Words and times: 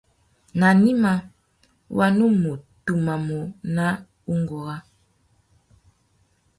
Nà 0.59 0.67
gnïmá, 0.77 1.13
wa 1.97 2.07
nu 2.17 2.25
mù 2.41 2.51
tumamú 2.85 3.39
nà 3.75 3.85
ungura. 4.31 4.75